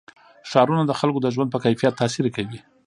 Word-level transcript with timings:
ښارونه 0.49 0.83
د 0.85 0.91
خلکو 0.99 1.19
د 1.23 1.27
ژوند 1.35 1.49
په 1.51 1.59
کیفیت 1.65 1.93
تاثیر 2.01 2.25
کوي. 2.35 2.59